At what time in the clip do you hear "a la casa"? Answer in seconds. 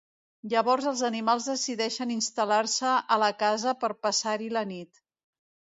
3.17-3.79